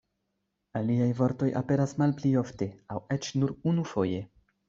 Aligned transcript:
Aliaj 0.79 1.09
vortoj 1.19 1.49
aperas 1.59 1.93
malpli 2.01 2.33
ofte, 2.43 2.69
aŭ 2.95 2.99
eĉ 3.17 3.31
nur 3.43 3.55
unufoje. 3.73 4.27